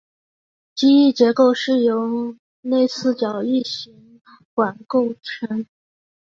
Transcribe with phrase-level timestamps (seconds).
[0.73, 4.19] 机翼结构是由内四角异型
[4.55, 5.67] 管组成。